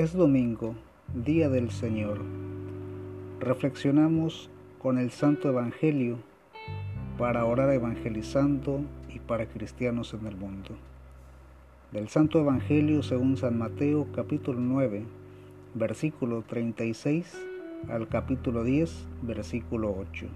[0.00, 0.76] Es domingo,
[1.12, 2.22] día del Señor.
[3.38, 6.16] Reflexionamos con el Santo Evangelio
[7.18, 8.80] para orar evangelizando
[9.14, 10.70] y para cristianos en el mundo.
[11.92, 15.04] Del Santo Evangelio según San Mateo capítulo 9,
[15.74, 17.36] versículo 36
[17.90, 20.28] al capítulo 10, versículo 8.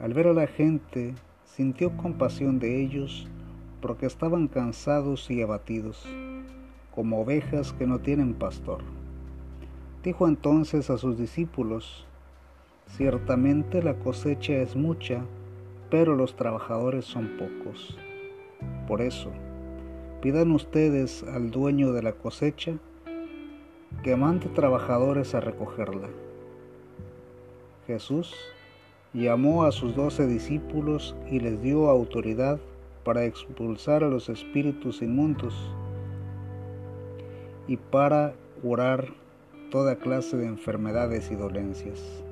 [0.00, 1.14] Al ver a la gente,
[1.44, 3.28] sintió compasión de ellos
[3.80, 6.04] porque estaban cansados y abatidos
[6.98, 8.80] como ovejas que no tienen pastor.
[10.02, 12.04] Dijo entonces a sus discípulos,
[12.88, 15.20] Ciertamente la cosecha es mucha,
[15.90, 17.96] pero los trabajadores son pocos.
[18.88, 19.30] Por eso,
[20.22, 22.72] pidan ustedes al dueño de la cosecha
[24.02, 26.08] que mande trabajadores a recogerla.
[27.86, 28.34] Jesús
[29.14, 32.58] llamó a sus doce discípulos y les dio autoridad
[33.04, 35.54] para expulsar a los espíritus inmundos
[37.68, 39.08] y para curar
[39.70, 42.24] toda clase de enfermedades y dolencias.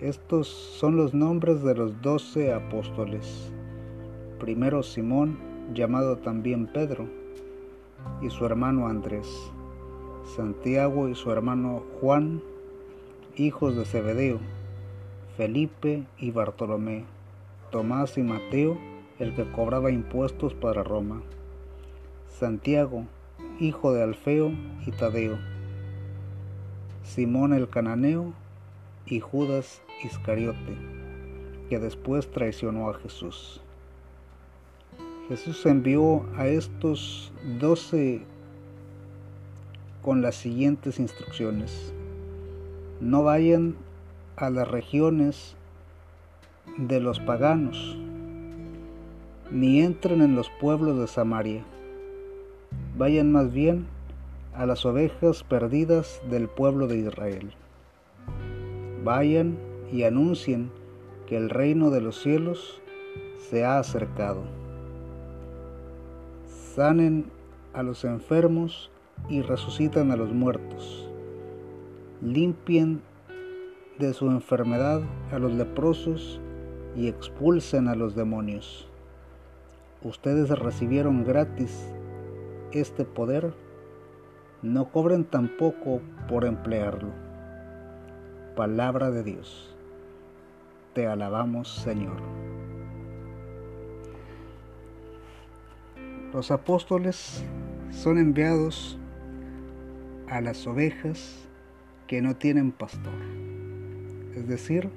[0.00, 3.50] Estos son los nombres de los doce apóstoles.
[4.38, 5.38] Primero Simón,
[5.72, 7.08] llamado también Pedro,
[8.20, 9.26] y su hermano Andrés,
[10.36, 12.42] Santiago y su hermano Juan,
[13.36, 14.40] hijos de Zebedeo,
[15.36, 17.04] Felipe y Bartolomé,
[17.70, 18.76] Tomás y Mateo,
[19.18, 21.22] el que cobraba impuestos para Roma,
[22.28, 23.04] Santiago,
[23.60, 24.52] hijo de Alfeo
[24.86, 25.38] y Tadeo,
[27.04, 28.32] Simón el cananeo
[29.06, 30.76] y Judas Iscariote,
[31.68, 33.60] que después traicionó a Jesús.
[35.28, 38.22] Jesús envió a estos doce
[40.02, 41.94] con las siguientes instrucciones.
[43.00, 43.76] No vayan
[44.36, 45.56] a las regiones
[46.76, 47.96] de los paganos,
[49.50, 51.64] ni entren en los pueblos de Samaria
[52.96, 53.86] vayan más bien
[54.54, 57.52] a las ovejas perdidas del pueblo de Israel.
[59.02, 59.58] Vayan
[59.92, 60.70] y anuncien
[61.26, 62.80] que el reino de los cielos
[63.50, 64.42] se ha acercado.
[66.74, 67.30] Sanen
[67.72, 68.90] a los enfermos
[69.28, 71.10] y resucitan a los muertos.
[72.22, 73.02] Limpien
[73.98, 75.02] de su enfermedad
[75.32, 76.40] a los leprosos
[76.96, 78.88] y expulsen a los demonios.
[80.02, 81.92] Ustedes recibieron gratis
[82.80, 83.54] este poder,
[84.62, 87.10] no cobren tampoco por emplearlo.
[88.56, 89.74] Palabra de Dios.
[90.94, 92.16] Te alabamos, Señor.
[96.32, 97.44] Los apóstoles
[97.90, 98.98] son enviados
[100.28, 101.46] a las ovejas
[102.06, 103.14] que no tienen pastor,
[104.34, 104.90] es decir,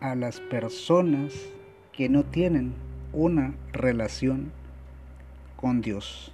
[0.00, 1.34] a las personas
[1.92, 2.74] que no tienen
[3.12, 4.52] una relación
[5.58, 6.32] con Dios.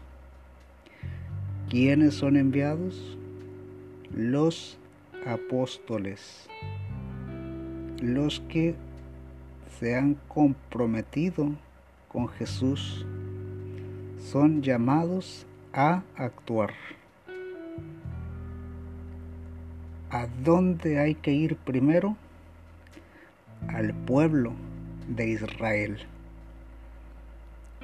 [1.71, 3.17] ¿Quiénes son enviados?
[4.15, 4.79] Los
[5.27, 6.47] apóstoles,
[8.01, 8.75] los que
[9.81, 11.53] se han comprometido
[12.09, 13.07] con Jesús,
[14.19, 16.75] son llamados a actuar.
[20.11, 22.17] ¿A dónde hay que ir primero?
[23.69, 24.53] Al pueblo
[25.09, 25.99] de Israel.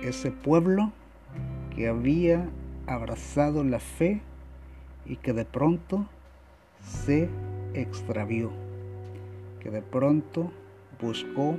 [0.02, 0.92] Ese pueblo
[1.80, 2.46] que había
[2.86, 4.20] abrazado la fe
[5.06, 6.04] y que de pronto
[6.82, 7.30] se
[7.72, 8.50] extravió,
[9.60, 10.52] que de pronto
[11.00, 11.58] buscó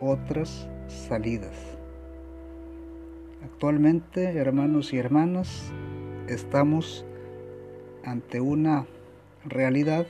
[0.00, 1.54] otras salidas.
[3.44, 5.72] Actualmente, hermanos y hermanas,
[6.26, 7.04] estamos
[8.04, 8.86] ante una
[9.44, 10.08] realidad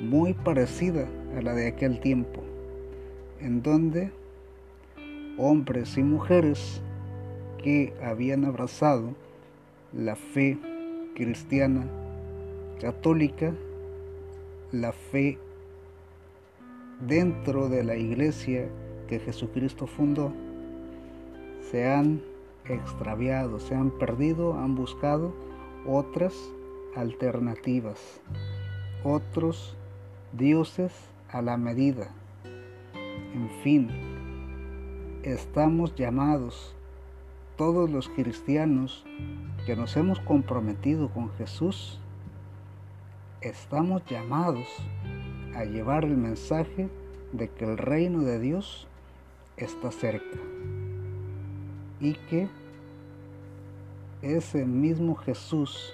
[0.00, 1.06] muy parecida
[1.38, 2.42] a la de aquel tiempo,
[3.40, 4.10] en donde
[5.38, 6.82] hombres y mujeres
[7.62, 9.14] que habían abrazado
[9.92, 10.58] la fe
[11.14, 11.86] cristiana
[12.80, 13.52] católica,
[14.72, 15.38] la fe
[17.00, 18.68] dentro de la iglesia
[19.08, 20.32] que Jesucristo fundó,
[21.70, 22.22] se han
[22.66, 25.34] extraviado, se han perdido, han buscado
[25.86, 26.34] otras
[26.96, 28.20] alternativas,
[29.04, 29.76] otros
[30.32, 30.92] dioses
[31.28, 32.10] a la medida.
[33.34, 33.88] En fin,
[35.22, 36.74] estamos llamados
[37.60, 39.04] todos los cristianos
[39.66, 42.00] que nos hemos comprometido con Jesús,
[43.42, 44.66] estamos llamados
[45.54, 46.88] a llevar el mensaje
[47.34, 48.88] de que el reino de Dios
[49.58, 50.38] está cerca
[52.00, 52.48] y que
[54.22, 55.92] ese mismo Jesús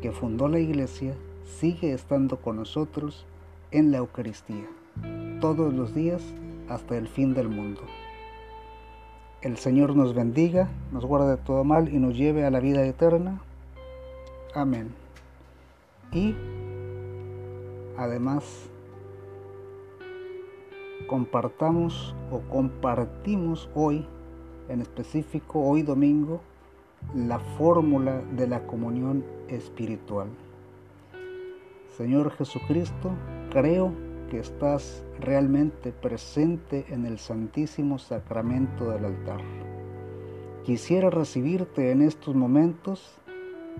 [0.00, 1.12] que fundó la iglesia
[1.58, 3.26] sigue estando con nosotros
[3.72, 4.68] en la Eucaristía
[5.40, 6.22] todos los días
[6.68, 7.80] hasta el fin del mundo.
[9.42, 12.84] El Señor nos bendiga, nos guarde de todo mal y nos lleve a la vida
[12.84, 13.40] eterna.
[14.54, 14.92] Amén.
[16.12, 16.34] Y
[17.96, 18.68] además
[21.06, 24.06] compartamos o compartimos hoy,
[24.68, 26.40] en específico hoy domingo,
[27.14, 30.28] la fórmula de la comunión espiritual.
[31.96, 33.12] Señor Jesucristo,
[33.50, 33.92] creo
[34.28, 39.40] que estás realmente presente en el Santísimo Sacramento del altar.
[40.64, 43.18] Quisiera recibirte en estos momentos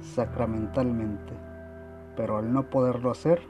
[0.01, 1.33] sacramentalmente,
[2.17, 3.43] pero al no poderlo hacer,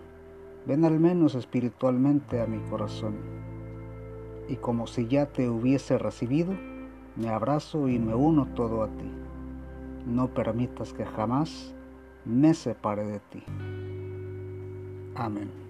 [0.66, 3.16] ven al menos espiritualmente a mi corazón.
[4.48, 6.54] Y como si ya te hubiese recibido,
[7.16, 9.10] me abrazo y me uno todo a ti.
[10.06, 11.74] No permitas que jamás
[12.24, 13.42] me separe de ti.
[15.14, 15.67] Amén.